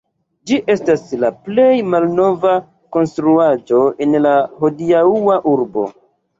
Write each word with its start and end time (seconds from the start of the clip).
Ĝi 0.51 0.55
estas 0.75 1.03
la 1.23 1.29
plej 1.49 1.67
malnova 1.91 2.55
konstruaĵo 2.97 3.85
en 4.09 4.19
la 4.27 4.35
hodiaŭa 4.65 5.41
urbo. 5.57 5.89